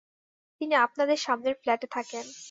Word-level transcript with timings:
তিনি 0.61 0.73
আপনাদের 0.85 1.17
সামনের 1.17 1.55
ফ্ল্যাটে 1.61 1.87
থাকেন। 1.87 2.25